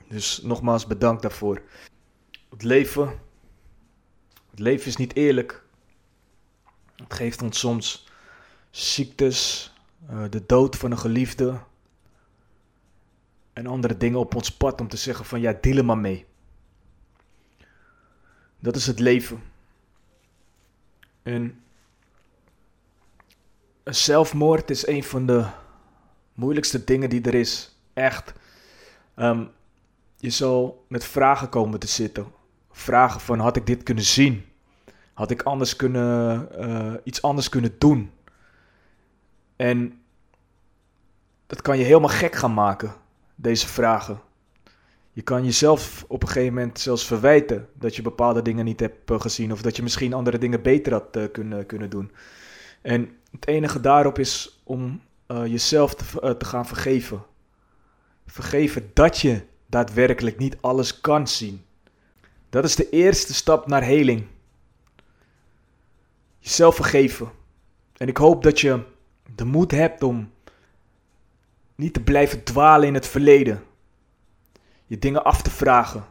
Dus 0.09 0.43
nogmaals 0.43 0.87
bedankt 0.87 1.23
daarvoor. 1.23 1.63
Het 2.51 2.63
leven. 2.63 3.21
Het 4.51 4.59
leven 4.59 4.87
is 4.87 4.97
niet 4.97 5.17
eerlijk. 5.17 5.63
Het 6.97 7.15
geeft 7.15 7.43
ons 7.43 7.59
soms 7.59 8.07
ziektes, 8.71 9.73
de 10.31 10.43
dood 10.47 10.77
van 10.77 10.91
een 10.91 10.99
geliefde. 10.99 11.59
En 13.53 13.67
andere 13.67 13.97
dingen 13.97 14.19
op 14.19 14.35
ons 14.35 14.53
pad 14.53 14.81
om 14.81 14.89
te 14.89 14.97
zeggen 14.97 15.25
van 15.25 15.41
ja, 15.41 15.59
deal 15.61 15.77
er 15.77 15.85
maar 15.85 15.99
mee. 15.99 16.27
Dat 18.59 18.77
is 18.77 18.87
het 18.87 18.99
leven. 18.99 19.43
En 21.23 21.63
zelfmoord 23.95 24.71
is 24.71 24.87
een 24.87 25.05
van 25.05 25.27
de 25.27 25.45
moeilijkste 26.35 26.85
dingen 26.85 27.11
die 27.11 27.23
er 27.23 27.35
is. 27.35 27.79
Echt. 27.93 28.33
Ehm, 29.15 29.45
je 30.17 30.31
zal 30.31 30.85
met 30.89 31.05
vragen 31.05 31.49
komen 31.49 31.79
te 31.79 31.87
zitten. 31.87 32.27
Vragen 32.71 33.21
van 33.21 33.39
had 33.39 33.57
ik 33.57 33.67
dit 33.67 33.83
kunnen 33.83 34.05
zien? 34.05 34.45
Had 35.15 35.31
ik 35.31 35.43
anders 35.43 35.77
kunnen, 35.77 36.49
eh, 36.59 36.95
iets 37.05 37.23
anders 37.23 37.49
kunnen 37.49 37.75
doen? 37.79 38.11
En 39.57 40.01
dat 41.47 41.63
kan 41.63 41.79
je 41.79 41.85
helemaal 41.85 42.09
gek 42.09 42.35
gaan 42.35 42.55
maken, 42.55 42.93
deze 43.35 43.67
vragen. 43.67 44.21
Je 45.13 45.23
kan 45.23 45.45
jezelf 45.45 46.05
op 46.09 46.23
een 46.23 46.29
gegeven 46.29 46.55
moment 46.55 46.81
zelfs 46.81 47.07
verwijten 47.07 47.69
dat 47.73 47.97
je 47.97 48.03
bepaalde 48.03 48.43
dingen 48.43 48.65
niet 48.65 48.81
hebt 48.81 49.11
eh, 49.11 49.21
gezien 49.21 49.53
of 49.53 49.63
dat 49.63 49.77
je 49.77 49.83
misschien 49.83 50.13
andere 50.13 50.39
dingen 50.39 50.63
beter 50.63 50.93
had 50.93 51.17
eh, 51.17 51.25
kunnen, 51.33 51.67
kunnen 51.67 51.91
doen. 51.91 52.11
En 52.83 53.18
het 53.31 53.47
enige 53.47 53.81
daarop 53.81 54.19
is 54.19 54.61
om 54.65 55.01
eh, 55.27 55.47
jezelf 55.47 55.95
te, 55.95 56.21
eh, 56.21 56.31
te 56.31 56.45
gaan 56.45 56.67
vergeven. 56.67 57.23
Vergeven 58.27 58.91
dat 58.95 59.19
je 59.19 59.43
daadwerkelijk 59.67 60.39
niet 60.39 60.57
alles 60.61 61.01
kan 61.01 61.29
zien. 61.29 61.65
Dat 62.51 62.65
is 62.65 62.77
de 62.77 62.89
eerste 62.89 63.35
stap 63.35 63.67
naar 63.67 63.83
heling. 63.83 64.27
Jezelf 66.39 66.75
vergeven. 66.75 67.31
En 67.97 68.09
ik 68.09 68.17
hoop 68.17 68.43
dat 68.43 68.61
je 68.61 68.83
de 69.35 69.45
moed 69.45 69.71
hebt 69.71 70.03
om 70.03 70.31
niet 71.75 71.95
te 71.95 72.03
blijven 72.03 72.45
dwalen 72.45 72.89
in 72.89 72.95
het 72.95 73.07
verleden. 73.07 73.63
Je 74.87 74.99
dingen 74.99 75.25
af 75.25 75.43
te 75.43 75.51
vragen 75.51 76.05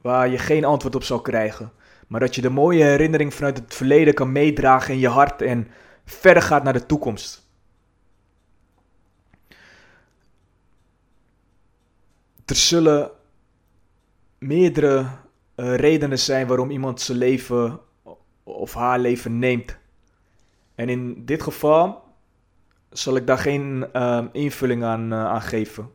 waar 0.00 0.28
je 0.28 0.38
geen 0.38 0.64
antwoord 0.64 0.94
op 0.94 1.02
zal 1.02 1.20
krijgen. 1.20 1.72
Maar 2.06 2.20
dat 2.20 2.34
je 2.34 2.40
de 2.40 2.50
mooie 2.50 2.84
herinnering 2.84 3.34
vanuit 3.34 3.56
het 3.56 3.74
verleden 3.74 4.14
kan 4.14 4.32
meedragen 4.32 4.94
in 4.94 5.00
je 5.00 5.08
hart 5.08 5.42
en 5.42 5.68
verder 6.10 6.42
gaat 6.42 6.62
naar 6.62 6.72
de 6.72 6.86
toekomst. 6.86 7.48
Er 12.44 12.56
zullen 12.56 13.10
meerdere 14.38 15.06
eh, 15.54 15.74
redenen 15.74 16.18
zijn 16.18 16.46
waarom 16.46 16.70
iemand 16.70 17.00
zijn 17.00 17.18
leven 17.18 17.80
of 18.42 18.74
haar 18.74 18.98
leven 18.98 19.38
neemt. 19.38 19.78
En 20.74 20.88
in 20.88 21.24
dit 21.24 21.42
geval 21.42 22.04
zal 22.90 23.16
ik 23.16 23.26
daar 23.26 23.38
geen 23.38 23.92
eh, 23.92 24.24
invulling 24.32 24.84
aan, 24.84 25.12
eh, 25.12 25.24
aan 25.24 25.42
geven. 25.42 25.92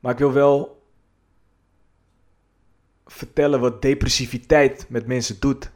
Maar 0.00 0.12
ik 0.12 0.18
wil 0.18 0.32
wel 0.32 0.82
vertellen 3.06 3.60
wat 3.60 3.82
depressiviteit 3.82 4.86
met 4.88 5.06
mensen 5.06 5.40
doet. 5.40 5.70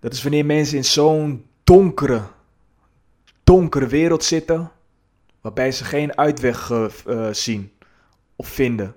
Dat 0.00 0.12
is 0.12 0.22
wanneer 0.22 0.46
mensen 0.46 0.76
in 0.76 0.84
zo'n 0.84 1.46
donkere, 1.64 2.22
donkere 3.44 3.86
wereld 3.86 4.24
zitten, 4.24 4.70
waarbij 5.40 5.72
ze 5.72 5.84
geen 5.84 6.16
uitweg 6.16 6.70
eh, 6.70 6.86
eh, 7.06 7.34
zien 7.34 7.72
of 8.36 8.48
vinden. 8.48 8.96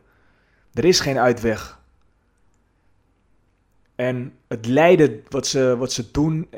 Er 0.73 0.85
is 0.85 0.99
geen 0.99 1.17
uitweg. 1.17 1.79
En 3.95 4.37
het 4.47 4.65
lijden 4.65 5.23
wat 5.29 5.47
ze, 5.47 5.77
wat 5.77 5.91
ze 5.91 6.11
doen, 6.11 6.49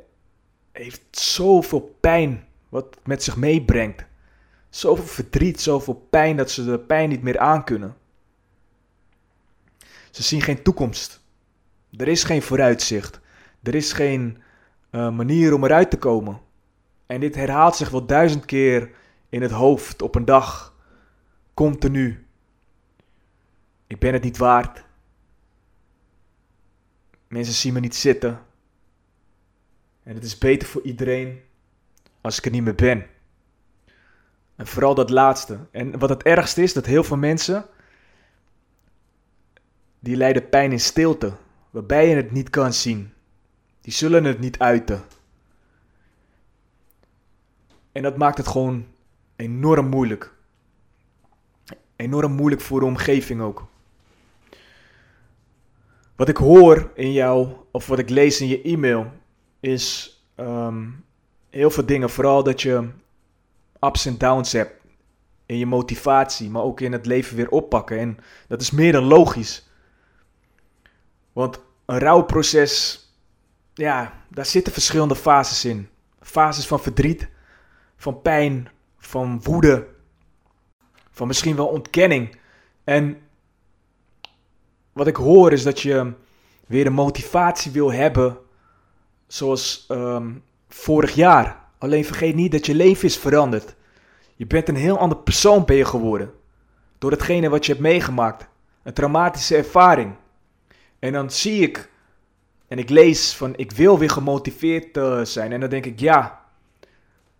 heeft 0.71 1.01
zoveel 1.11 1.97
pijn 1.99 2.47
wat 2.69 2.97
met 3.03 3.23
zich 3.23 3.35
meebrengt. 3.35 4.05
Zoveel 4.69 5.05
verdriet, 5.05 5.61
zoveel 5.61 6.07
pijn 6.09 6.37
dat 6.37 6.51
ze 6.51 6.65
de 6.65 6.79
pijn 6.79 7.09
niet 7.09 7.21
meer 7.21 7.39
aankunnen. 7.39 7.95
Ze 10.11 10.23
zien 10.23 10.41
geen 10.41 10.63
toekomst. 10.63 11.21
Er 11.97 12.07
is 12.07 12.23
geen 12.23 12.41
vooruitzicht. 12.41 13.20
Er 13.63 13.75
is 13.75 13.93
geen 13.93 14.37
eh, 14.89 15.11
manier 15.11 15.53
om 15.53 15.63
eruit 15.63 15.89
te 15.89 15.97
komen. 15.97 16.39
En 17.05 17.19
dit 17.19 17.35
herhaalt 17.35 17.75
zich 17.75 17.89
wel 17.89 18.05
duizend 18.05 18.45
keer 18.45 18.91
in 19.29 19.41
het 19.41 19.51
hoofd 19.51 20.01
op 20.01 20.15
een 20.15 20.25
dag. 20.25 20.75
Continu. 21.53 22.25
Ik 23.87 23.99
ben 23.99 24.13
het 24.13 24.23
niet 24.23 24.37
waard. 24.37 24.83
Mensen 27.27 27.53
zien 27.53 27.73
me 27.73 27.79
niet 27.79 27.95
zitten. 27.95 28.39
En 30.03 30.15
het 30.15 30.23
is 30.23 30.37
beter 30.37 30.67
voor 30.67 30.81
iedereen 30.81 31.41
als 32.21 32.37
ik 32.37 32.45
er 32.45 32.51
niet 32.51 32.63
meer 32.63 32.75
ben. 32.75 33.05
En 34.55 34.67
vooral 34.67 34.95
dat 34.95 35.09
laatste. 35.09 35.59
En 35.71 35.99
wat 35.99 36.09
het 36.09 36.23
ergste 36.23 36.61
is, 36.63 36.73
dat 36.73 36.85
heel 36.85 37.03
veel 37.03 37.17
mensen. 37.17 37.65
die 39.99 40.15
lijden 40.15 40.49
pijn 40.49 40.71
in 40.71 40.79
stilte. 40.79 41.33
waarbij 41.69 42.09
je 42.09 42.15
het 42.15 42.31
niet 42.31 42.49
kan 42.49 42.73
zien. 42.73 43.13
Die 43.81 43.93
zullen 43.93 44.23
het 44.23 44.39
niet 44.39 44.59
uiten. 44.59 45.03
En 47.91 48.01
dat 48.03 48.17
maakt 48.17 48.37
het 48.37 48.47
gewoon 48.47 48.85
enorm 49.35 49.87
moeilijk. 49.89 50.33
Enorm 51.95 52.31
moeilijk 52.31 52.61
voor 52.61 52.79
de 52.79 52.85
omgeving 52.85 53.41
ook. 53.41 53.67
Wat 56.15 56.29
ik 56.29 56.37
hoor 56.37 56.91
in 56.95 57.11
jou, 57.11 57.49
of 57.71 57.87
wat 57.87 57.99
ik 57.99 58.09
lees 58.09 58.41
in 58.41 58.47
je 58.47 58.61
e-mail, 58.61 59.11
is 59.59 60.15
ehm, 60.35 60.89
heel 61.49 61.71
veel 61.71 61.85
dingen. 61.85 62.09
Vooral 62.09 62.43
dat 62.43 62.61
je 62.61 62.89
ups 63.79 64.05
en 64.05 64.17
downs 64.17 64.51
hebt 64.51 64.81
in 65.45 65.57
je 65.57 65.65
motivatie, 65.65 66.49
maar 66.49 66.63
ook 66.63 66.79
in 66.79 66.91
het 66.91 67.05
leven 67.05 67.35
weer 67.35 67.49
oppakken. 67.49 67.99
En 67.99 68.17
dat 68.47 68.61
is 68.61 68.71
meer 68.71 68.91
dan 68.91 69.03
logisch. 69.03 69.69
Want 71.33 71.59
een 71.85 71.99
rouwproces, 71.99 73.00
ja, 73.81 74.13
daar 74.29 74.45
zitten 74.45 74.73
verschillende 74.73 75.15
fases 75.15 75.65
in. 75.65 75.89
Fases 76.21 76.67
van 76.67 76.79
verdriet, 76.79 77.29
van 77.97 78.21
pijn, 78.21 78.69
van 78.97 79.41
woede, 79.43 79.87
van 81.11 81.27
misschien 81.27 81.55
wel 81.55 81.67
ontkenning. 81.67 82.37
En 82.83 83.21
wat 84.93 85.07
ik 85.07 85.15
hoor 85.15 85.51
is 85.51 85.63
dat 85.63 85.81
je 85.81 86.13
weer 86.67 86.85
een 86.85 86.93
motivatie 86.93 87.71
wil 87.71 87.91
hebben 87.91 88.37
zoals 89.27 89.85
ehm, 89.87 90.31
vorig 90.67 91.13
jaar. 91.13 91.59
Alleen 91.77 92.05
vergeet 92.05 92.35
niet 92.35 92.51
dat 92.51 92.65
je 92.65 92.75
leven 92.75 93.07
is 93.07 93.17
veranderd. 93.17 93.75
Je 94.35 94.47
bent 94.47 94.69
een 94.69 94.75
heel 94.75 94.97
ander 94.97 95.17
persoon 95.17 95.65
ben 95.65 95.75
je 95.75 95.85
geworden. 95.85 96.31
Door 96.97 97.11
hetgene 97.11 97.49
wat 97.49 97.65
je 97.65 97.71
hebt 97.71 97.83
meegemaakt. 97.83 98.47
Een 98.83 98.93
traumatische 98.93 99.55
ervaring. 99.55 100.15
En 100.99 101.13
dan 101.13 101.31
zie 101.31 101.61
ik 101.61 101.90
en 102.71 102.77
ik 102.77 102.89
lees 102.89 103.33
van 103.33 103.53
ik 103.55 103.71
wil 103.71 103.99
weer 103.99 104.09
gemotiveerd 104.09 104.97
eh, 104.97 105.23
zijn. 105.23 105.51
En 105.51 105.59
dan 105.59 105.69
denk 105.69 105.85
ik 105.85 105.99
ja, 105.99 106.45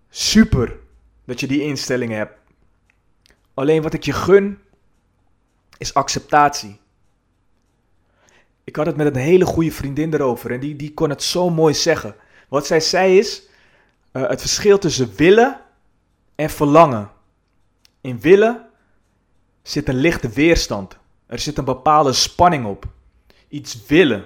super 0.09 0.77
dat 1.25 1.39
je 1.39 1.47
die 1.47 1.61
instelling 1.61 2.11
hebt. 2.11 2.37
Alleen 3.53 3.81
wat 3.81 3.93
ik 3.93 4.03
je 4.03 4.13
gun 4.13 4.59
is 5.77 5.93
acceptatie. 5.93 6.79
Ik 8.63 8.75
had 8.75 8.85
het 8.85 8.95
met 8.95 9.15
een 9.15 9.21
hele 9.21 9.45
goede 9.45 9.71
vriendin 9.71 10.13
erover 10.13 10.51
en 10.51 10.59
die, 10.59 10.75
die 10.75 10.93
kon 10.93 11.09
het 11.09 11.23
zo 11.23 11.49
mooi 11.49 11.73
zeggen. 11.73 12.15
Wat 12.49 12.67
zij 12.67 12.79
zei 12.79 13.17
is 13.17 13.43
eh, 14.11 14.27
het 14.27 14.41
verschil 14.41 14.77
tussen 14.77 15.15
willen 15.15 15.61
en 16.35 16.49
verlangen. 16.49 17.11
In 18.01 18.19
willen 18.19 18.69
zit 19.61 19.87
een 19.87 19.95
lichte 19.95 20.29
weerstand. 20.29 20.97
Er 21.25 21.39
zit 21.39 21.57
een 21.57 21.65
bepaalde 21.65 22.13
spanning 22.13 22.65
op. 22.65 22.85
Iets 23.47 23.85
willen. 23.85 24.25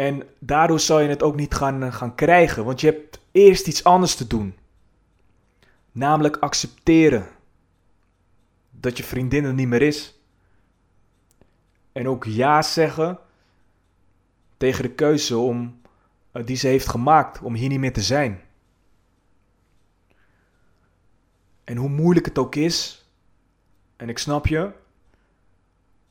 En 0.00 0.22
daardoor 0.38 0.80
zal 0.80 1.00
je 1.00 1.08
het 1.08 1.22
ook 1.22 1.36
niet 1.36 1.54
gaan, 1.54 1.82
eh, 1.82 1.92
gaan 1.92 2.14
krijgen, 2.14 2.64
want 2.64 2.80
je 2.80 2.86
hebt 2.86 3.20
eerst 3.30 3.66
iets 3.66 3.84
anders 3.84 4.14
te 4.14 4.26
doen. 4.26 4.54
Namelijk 5.92 6.36
accepteren 6.36 7.28
dat 8.70 8.96
je 8.96 9.02
vriendin 9.02 9.44
er 9.44 9.54
niet 9.54 9.68
meer 9.68 9.82
is. 9.82 10.20
En 11.92 12.08
ook 12.08 12.24
ja 12.24 12.62
zeggen 12.62 13.18
tegen 14.56 14.82
de 14.82 14.90
keuze 14.90 15.38
om, 15.38 15.80
eh, 16.32 16.46
die 16.46 16.56
ze 16.56 16.66
heeft 16.66 16.88
gemaakt 16.88 17.42
om 17.42 17.54
hier 17.54 17.68
niet 17.68 17.78
meer 17.78 17.92
te 17.92 18.02
zijn. 18.02 18.40
En 21.64 21.76
hoe 21.76 21.88
moeilijk 21.88 22.26
het 22.26 22.38
ook 22.38 22.54
is, 22.54 23.06
en 23.96 24.08
ik 24.08 24.18
snap 24.18 24.46
je, 24.46 24.72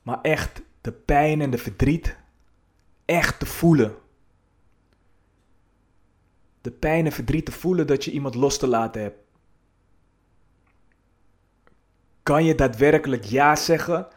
maar 0.02 0.20
echt 0.20 0.62
de 0.80 0.92
pijn 0.92 1.40
en 1.40 1.50
de 1.50 1.58
verdriet 1.58 2.18
echt 3.10 3.38
te 3.38 3.46
voelen. 3.46 3.94
De 6.60 6.70
pijn 6.70 7.06
en 7.06 7.12
verdriet 7.12 7.44
te 7.44 7.52
voelen 7.52 7.86
dat 7.86 8.04
je 8.04 8.10
iemand 8.10 8.34
los 8.34 8.58
te 8.58 8.66
laten 8.66 9.02
hebt. 9.02 9.18
Kan 12.22 12.44
je 12.44 12.54
daadwerkelijk 12.54 13.24
ja 13.24 13.56
zeggen 13.56 14.08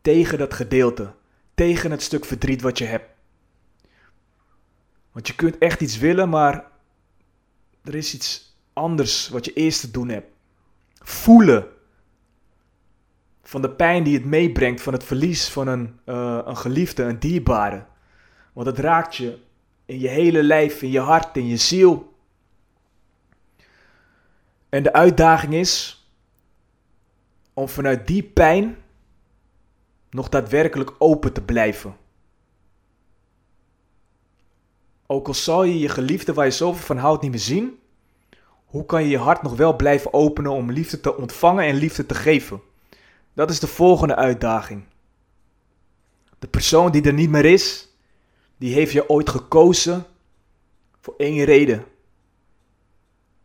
tegen 0.00 0.38
dat 0.38 0.54
gedeelte, 0.54 1.14
tegen 1.54 1.90
het 1.90 2.02
stuk 2.02 2.24
verdriet 2.24 2.62
wat 2.62 2.78
je 2.78 2.84
hebt? 2.84 3.10
Want 5.12 5.26
je 5.26 5.34
kunt 5.34 5.58
echt 5.58 5.80
iets 5.80 5.98
willen, 5.98 6.28
maar 6.28 6.70
er 7.84 7.94
is 7.94 8.14
iets 8.14 8.56
anders 8.72 9.28
wat 9.28 9.44
je 9.44 9.52
eerst 9.52 9.80
te 9.80 9.90
doen 9.90 10.08
hebt. 10.08 10.30
Voelen 10.94 11.66
van 13.42 13.62
de 13.62 13.70
pijn 13.70 14.02
die 14.02 14.14
het 14.14 14.24
meebrengt 14.24 14.82
van 14.82 14.92
het 14.92 15.04
verlies 15.04 15.48
van 15.48 15.68
een, 15.68 16.00
uh, 16.06 16.40
een 16.44 16.56
geliefde, 16.56 17.02
een 17.02 17.18
dierbare. 17.18 17.86
Want 18.58 18.70
het 18.70 18.78
raakt 18.78 19.16
je 19.16 19.38
in 19.84 19.98
je 19.98 20.08
hele 20.08 20.42
lijf, 20.42 20.82
in 20.82 20.90
je 20.90 21.00
hart, 21.00 21.36
in 21.36 21.46
je 21.46 21.56
ziel. 21.56 22.14
En 24.68 24.82
de 24.82 24.92
uitdaging 24.92 25.54
is 25.54 26.06
om 27.54 27.68
vanuit 27.68 28.06
die 28.06 28.22
pijn 28.22 28.76
nog 30.10 30.28
daadwerkelijk 30.28 30.94
open 30.98 31.32
te 31.32 31.42
blijven. 31.42 31.96
Ook 35.06 35.26
al 35.26 35.34
zal 35.34 35.62
je 35.62 35.78
je 35.78 35.88
geliefde 35.88 36.34
waar 36.34 36.44
je 36.44 36.50
zoveel 36.50 36.86
van 36.86 36.96
houdt 36.96 37.22
niet 37.22 37.30
meer 37.30 37.40
zien, 37.40 37.78
hoe 38.64 38.86
kan 38.86 39.02
je 39.02 39.08
je 39.08 39.18
hart 39.18 39.42
nog 39.42 39.56
wel 39.56 39.76
blijven 39.76 40.12
openen 40.12 40.52
om 40.52 40.72
liefde 40.72 41.00
te 41.00 41.16
ontvangen 41.16 41.64
en 41.64 41.74
liefde 41.74 42.06
te 42.06 42.14
geven? 42.14 42.60
Dat 43.32 43.50
is 43.50 43.60
de 43.60 43.66
volgende 43.66 44.16
uitdaging. 44.16 44.84
De 46.38 46.48
persoon 46.48 46.92
die 46.92 47.02
er 47.02 47.12
niet 47.12 47.30
meer 47.30 47.44
is, 47.44 47.87
die 48.58 48.74
heeft 48.74 48.92
je 48.92 49.08
ooit 49.08 49.30
gekozen 49.30 50.06
voor 51.00 51.14
één 51.16 51.44
reden. 51.44 51.84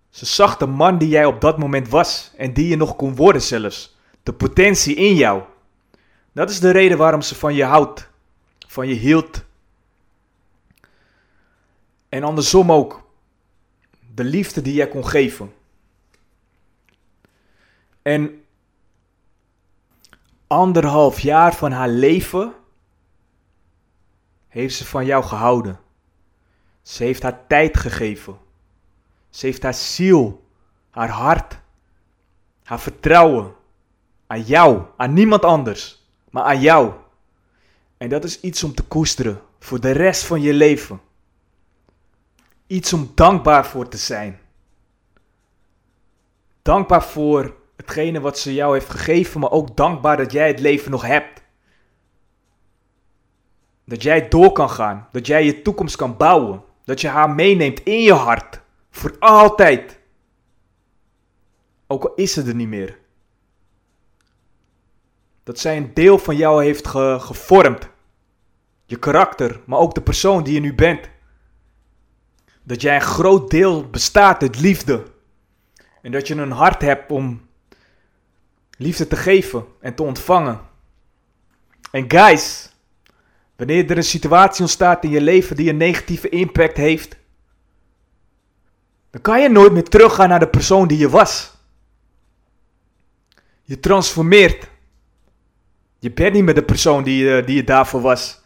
Ze 0.10 0.26
zag 0.26 0.58
de 0.58 0.66
man 0.66 0.98
die 0.98 1.10
jij 1.10 1.26
op 1.26 1.42
dat 1.42 1.58
moment 1.58 1.90
was 1.90 2.32
en 2.38 2.54
die 2.54 2.68
je 2.68 2.76
nog 2.76 2.96
kon 2.96 3.16
worden 3.16 3.42
zelfs. 3.42 3.96
De 4.24 4.34
potentie 4.34 4.96
in 4.96 5.16
jou. 5.16 5.44
Dat 6.32 6.50
is 6.50 6.60
de 6.60 6.72
reden 6.72 6.98
waarom 6.98 7.22
ze 7.22 7.36
van 7.36 7.54
je 7.54 7.64
houdt, 7.64 8.10
van 8.68 8.88
je 8.88 8.94
hield. 8.94 9.44
En 12.10 12.24
andersom 12.24 12.72
ook. 12.72 13.04
De 14.16 14.24
liefde 14.24 14.62
die 14.62 14.74
jij 14.74 14.88
kon 14.88 15.08
geven. 15.08 15.54
En 18.02 18.44
anderhalf 20.48 21.20
jaar 21.20 21.56
van 21.56 21.72
haar 21.72 21.90
leven 21.90 22.54
heeft 24.54 24.76
ze 24.76 24.86
van 24.86 25.06
jou 25.06 25.24
gehouden. 25.24 25.80
Ze 26.82 27.04
heeft 27.04 27.24
haar 27.24 27.48
tijd 27.48 27.78
gegeven. 27.78 28.38
Ze 29.30 29.46
heeft 29.46 29.64
haar 29.64 29.74
ziel, 29.74 30.44
haar 30.90 31.10
hart, 31.10 31.58
haar 32.64 32.80
vertrouwen 32.80 33.56
aan 34.28 34.42
jou, 34.42 34.84
aan 34.98 35.14
niemand 35.14 35.46
anders, 35.46 36.04
maar 36.30 36.44
aan 36.44 36.62
jou. 36.62 36.94
En 37.98 38.10
dat 38.10 38.24
is 38.24 38.40
iets 38.40 38.64
om 38.64 38.74
te 38.74 38.84
koesteren 38.84 39.42
voor 39.60 39.80
de 39.80 39.92
rest 39.92 40.24
van 40.24 40.42
je 40.42 40.54
leven. 40.54 41.02
Iets 42.68 42.94
om 42.94 43.12
dankbaar 43.16 43.66
voor 43.66 43.88
te 43.88 43.98
zijn. 43.98 44.40
Dankbaar 46.62 47.04
voor 47.04 47.56
hetgene 47.76 48.20
wat 48.20 48.40
ze 48.40 48.54
jou 48.54 48.74
heeft 48.74 48.90
gegeven, 48.90 49.40
maar 49.40 49.52
ook 49.52 49.78
dankbaar 49.78 50.18
dat 50.18 50.32
jij 50.32 50.48
het 50.48 50.60
leven 50.60 50.92
nog 50.92 51.02
hebt. 51.02 51.43
Dat 53.86 54.04
jij 54.04 54.28
door 54.28 54.52
kan 54.52 54.70
gaan, 54.70 55.08
dat 55.12 55.28
jij 55.28 55.46
je 55.46 55.62
toekomst 55.62 55.96
kan 55.96 56.18
bouwen, 56.18 56.64
dat 56.84 57.02
je 57.02 57.08
haar 57.08 57.30
meeneemt 57.30 57.80
in 57.80 58.02
je 58.02 58.14
hart, 58.14 58.62
voor 58.92 59.16
altijd. 59.20 60.00
Ook 61.88 62.04
al 62.04 62.14
is 62.16 62.34
ze 62.34 62.44
er 62.44 62.56
niet 62.56 62.68
meer. 62.68 63.00
Dat 65.44 65.60
zij 65.60 65.78
een 65.78 65.94
deel 65.94 66.18
van 66.18 66.36
jou 66.36 66.64
heeft 66.64 66.88
gevormd. 66.88 67.90
Je 68.86 69.00
karakter, 69.00 69.62
maar 69.66 69.80
ook 69.80 69.96
de 69.96 70.02
persoon 70.02 70.44
die 70.44 70.54
je 70.54 70.60
nu 70.60 70.76
bent. 70.76 71.10
Dat 72.64 72.82
jij 72.82 72.96
een 72.96 73.02
groot 73.02 73.50
deel 73.50 73.90
bestaat 73.90 74.42
uit 74.42 74.60
liefde. 74.60 75.04
En 76.02 76.12
dat 76.12 76.28
je 76.28 76.36
een 76.36 76.52
hart 76.52 76.82
hebt 76.82 77.12
om 77.12 77.42
liefde 78.78 79.08
te 79.08 79.16
geven 79.16 79.66
en 79.80 79.96
te 79.96 80.04
ontvangen. 80.04 80.62
En 81.92 82.12
guys, 82.12 82.73
wanneer 83.56 83.90
er 83.90 83.98
een 83.98 84.04
situatie 84.04 84.62
ontstaat 84.62 85.04
in 85.04 85.10
je 85.10 85.22
leven 85.22 85.56
die 85.56 85.70
een 85.70 85.78
negatieve 85.78 86.30
impact 86.30 86.78
heeft, 86.78 87.18
dan 89.10 89.22
kan 89.22 89.42
je 89.42 89.50
nooit 89.50 89.72
meer 89.72 89.84
teruggaan 89.84 90.30
naar 90.30 90.40
de 90.40 90.48
persoon 90.48 90.88
die 90.88 90.98
je 90.98 91.10
was. 91.10 91.54
Je 93.64 93.80
transformeert. 93.80 94.70
Je 96.00 96.12
bent 96.12 96.34
niet 96.34 96.44
meer 96.44 96.54
de 96.54 96.64
persoon 96.64 97.04
die, 97.04 97.44
die 97.44 97.56
je 97.56 97.64
daarvoor 97.64 98.02
was. 98.02 98.42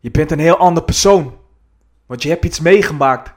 Je 0.00 0.10
bent 0.10 0.30
een 0.30 0.38
heel 0.38 0.56
ander 0.56 0.82
persoon. 0.82 1.38
Want 2.06 2.22
je 2.22 2.28
hebt 2.28 2.44
iets 2.44 2.60
meegemaakt. 2.60 3.32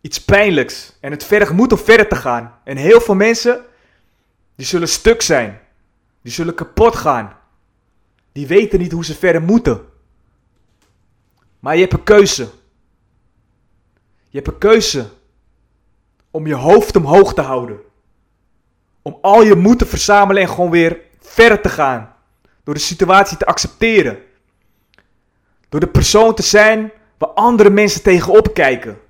Iets 0.00 0.24
pijnlijks. 0.24 0.96
En 1.00 1.10
het 1.10 1.24
vergt 1.24 1.52
moet 1.52 1.72
om 1.72 1.78
verder 1.78 2.08
te 2.08 2.16
gaan. 2.16 2.58
En 2.64 2.76
heel 2.76 3.00
veel 3.00 3.14
mensen 3.14 3.64
die 4.54 4.66
zullen 4.66 4.88
stuk 4.88 5.22
zijn. 5.22 5.60
Die 6.22 6.32
zullen 6.32 6.54
kapot 6.54 6.96
gaan. 6.96 7.37
Die 8.38 8.46
weten 8.46 8.78
niet 8.78 8.92
hoe 8.92 9.04
ze 9.04 9.14
verder 9.14 9.42
moeten. 9.42 9.80
Maar 11.58 11.74
je 11.74 11.80
hebt 11.80 11.92
een 11.92 12.02
keuze. 12.02 12.48
Je 14.28 14.36
hebt 14.36 14.46
een 14.48 14.58
keuze 14.58 15.08
om 16.30 16.46
je 16.46 16.54
hoofd 16.54 16.96
omhoog 16.96 17.34
te 17.34 17.40
houden. 17.40 17.80
Om 19.02 19.18
al 19.20 19.42
je 19.42 19.54
moed 19.54 19.78
te 19.78 19.86
verzamelen 19.86 20.42
en 20.42 20.48
gewoon 20.48 20.70
weer 20.70 21.00
verder 21.20 21.60
te 21.60 21.68
gaan. 21.68 22.14
Door 22.64 22.74
de 22.74 22.80
situatie 22.80 23.36
te 23.36 23.46
accepteren. 23.46 24.18
Door 25.68 25.80
de 25.80 25.88
persoon 25.88 26.34
te 26.34 26.42
zijn 26.42 26.92
waar 27.16 27.30
andere 27.30 27.70
mensen 27.70 28.02
tegenop 28.02 28.54
kijken. 28.54 29.00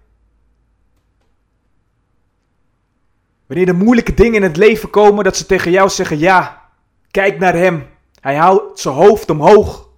Wanneer 3.46 3.68
er 3.68 3.76
moeilijke 3.76 4.14
dingen 4.14 4.34
in 4.34 4.42
het 4.42 4.56
leven 4.56 4.90
komen, 4.90 5.24
dat 5.24 5.36
ze 5.36 5.46
tegen 5.46 5.70
jou 5.70 5.88
zeggen: 5.88 6.18
Ja, 6.18 6.70
kijk 7.10 7.38
naar 7.38 7.54
hem. 7.54 7.96
Hij 8.20 8.37
houdt 8.37 8.81
zijn 8.81 8.94
hoofd 8.94 9.31
omhoog. 9.31 9.88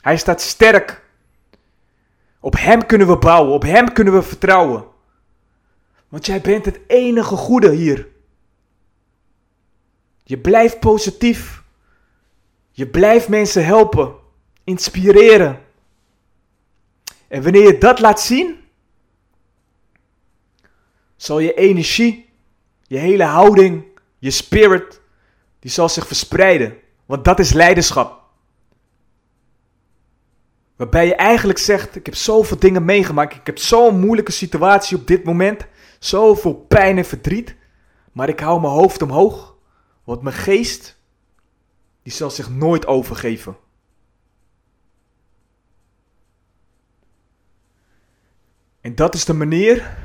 Hij 0.00 0.16
staat 0.16 0.40
sterk. 0.40 1.02
Op 2.40 2.56
hem 2.56 2.86
kunnen 2.86 3.06
we 3.06 3.16
bouwen, 3.16 3.52
op 3.52 3.62
hem 3.62 3.92
kunnen 3.92 4.14
we 4.14 4.22
vertrouwen. 4.22 4.84
Want 6.08 6.26
jij 6.26 6.40
bent 6.40 6.64
het 6.64 6.80
enige 6.86 7.36
goede 7.36 7.70
hier. 7.70 8.08
Je 10.22 10.38
blijft 10.38 10.80
positief. 10.80 11.62
Je 12.70 12.86
blijft 12.86 13.28
mensen 13.28 13.64
helpen, 13.64 14.14
inspireren. 14.64 15.60
En 17.28 17.42
wanneer 17.42 17.66
je 17.66 17.78
dat 17.78 18.00
laat 18.00 18.20
zien, 18.20 18.58
zal 21.16 21.38
je 21.38 21.54
energie 21.54 22.30
je 22.90 22.98
hele 22.98 23.24
houding, 23.24 23.84
je 24.18 24.30
spirit, 24.30 25.00
die 25.58 25.70
zal 25.70 25.88
zich 25.88 26.06
verspreiden. 26.06 26.79
Want 27.10 27.24
dat 27.24 27.38
is 27.38 27.52
leiderschap. 27.52 28.22
Waarbij 30.76 31.06
je 31.06 31.14
eigenlijk 31.14 31.58
zegt: 31.58 31.96
Ik 31.96 32.06
heb 32.06 32.14
zoveel 32.14 32.58
dingen 32.58 32.84
meegemaakt. 32.84 33.34
Ik 33.34 33.46
heb 33.46 33.58
zo'n 33.58 34.00
moeilijke 34.00 34.32
situatie 34.32 34.96
op 34.96 35.06
dit 35.06 35.24
moment. 35.24 35.66
Zoveel 35.98 36.54
pijn 36.54 36.98
en 36.98 37.04
verdriet. 37.04 37.56
Maar 38.12 38.28
ik 38.28 38.40
hou 38.40 38.60
mijn 38.60 38.72
hoofd 38.72 39.02
omhoog. 39.02 39.56
Want 40.04 40.22
mijn 40.22 40.36
geest, 40.36 40.96
die 42.02 42.12
zal 42.12 42.30
zich 42.30 42.50
nooit 42.50 42.86
overgeven. 42.86 43.56
En 48.80 48.94
dat 48.94 49.14
is 49.14 49.24
de 49.24 49.34
manier 49.34 49.96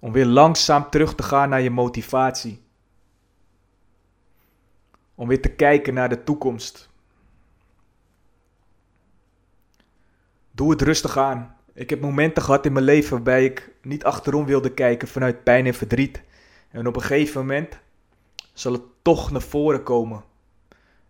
Om 0.00 0.12
weer 0.12 0.26
langzaam 0.26 0.90
terug 0.90 1.14
te 1.14 1.22
gaan 1.22 1.48
naar 1.48 1.60
je 1.60 1.70
motivatie. 1.70 2.70
Om 5.22 5.28
weer 5.28 5.40
te 5.40 5.48
kijken 5.48 5.94
naar 5.94 6.08
de 6.08 6.24
toekomst. 6.24 6.88
Doe 10.50 10.70
het 10.70 10.82
rustig 10.82 11.16
aan. 11.16 11.56
Ik 11.74 11.90
heb 11.90 12.00
momenten 12.00 12.42
gehad 12.42 12.66
in 12.66 12.72
mijn 12.72 12.84
leven 12.84 13.10
waarbij 13.10 13.44
ik 13.44 13.70
niet 13.82 14.04
achterom 14.04 14.44
wilde 14.44 14.72
kijken 14.74 15.08
vanuit 15.08 15.44
pijn 15.44 15.66
en 15.66 15.74
verdriet. 15.74 16.22
En 16.70 16.86
op 16.86 16.96
een 16.96 17.02
gegeven 17.02 17.40
moment 17.40 17.78
zal 18.52 18.72
het 18.72 18.82
toch 19.02 19.30
naar 19.30 19.42
voren 19.42 19.82
komen. 19.82 20.24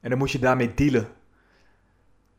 En 0.00 0.10
dan 0.10 0.18
moet 0.18 0.30
je 0.30 0.38
daarmee 0.38 0.74
dealen. 0.74 1.08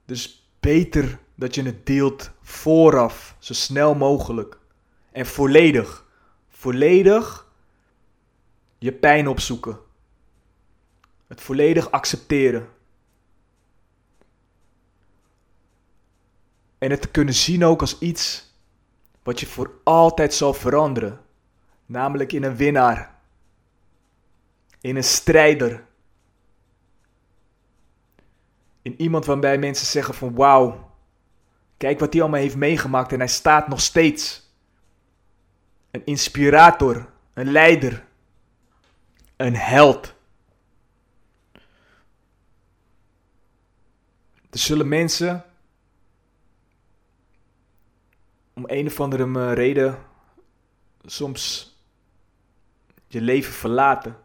Dus 0.06 0.50
beter 0.60 1.20
dat 1.36 1.56
je 1.56 1.64
het 1.64 1.86
deelt 1.86 2.32
vooraf, 2.42 3.36
zo 3.40 3.54
snel 3.54 3.96
mogelijk. 3.96 4.58
En 5.12 5.26
volledig, 5.26 6.06
volledig 6.50 7.48
je 8.78 8.92
pijn 8.92 9.28
opzoeken. 9.28 9.83
Het 11.34 11.42
volledig 11.42 11.92
accepteren. 11.92 12.70
En 16.78 16.90
het 16.90 17.02
te 17.02 17.08
kunnen 17.08 17.34
zien 17.34 17.64
ook 17.64 17.82
als 17.82 18.00
iets 18.00 18.54
wat 19.24 19.40
je 19.40 19.46
voor 19.46 19.72
altijd 19.84 20.34
zal 20.34 20.54
veranderen. 20.54 21.22
Namelijk 21.86 22.34
in 22.34 22.44
een 22.44 22.56
winnaar. 22.56 23.16
In 24.82 24.96
een 24.96 25.04
strijder. 25.04 25.86
In 28.82 29.02
iemand 29.02 29.26
waarbij 29.26 29.58
mensen 29.58 29.88
zeggen 29.88 30.14
van 30.14 30.36
wauw. 30.36 30.92
Kijk 31.78 32.00
wat 32.00 32.14
hij 32.14 32.22
allemaal 32.22 32.40
heeft 32.40 32.56
meegemaakt 32.56 33.12
en 33.12 33.20
hij 33.20 33.28
staat 33.28 33.68
nog 33.68 33.82
steeds. 33.82 34.52
Een 35.92 36.06
inspirator. 36.06 37.10
Een 37.34 37.52
leider. 37.52 38.06
Een 39.36 39.56
held. 39.56 40.14
Er 44.54 44.60
zullen 44.60 44.88
mensen 44.88 45.46
om 48.54 48.64
een 48.66 48.88
of 48.88 49.00
andere 49.00 49.54
reden 49.54 50.00
soms 51.06 51.76
je 53.08 53.22
leven 53.22 53.54
verlaten. 53.54 54.18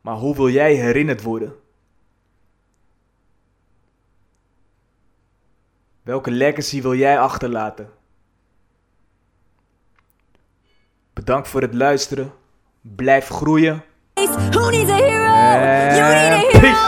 Maar 0.00 0.16
hoe 0.16 0.34
wil 0.34 0.48
jij 0.48 0.74
herinnerd 0.74 1.22
worden? 1.22 1.56
Welke 6.02 6.30
legacy 6.30 6.82
wil 6.82 6.94
jij 6.94 7.20
achterlaten? 7.20 7.92
Bedankt 11.12 11.48
voor 11.48 11.62
het 11.62 11.74
luisteren. 11.74 12.32
Blijf 12.80 13.28
groeien. 13.28 13.84
Who 14.18 14.70
needs 14.70 14.88
a 14.88 14.96
hero? 14.96 15.36
You 15.92 16.02
need 16.16 16.32
a 16.32 16.38
hero 16.38 16.60
peace. 16.62 16.85